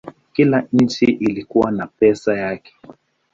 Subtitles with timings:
[0.33, 2.73] Kila nchi ilikuwa na pesa yake.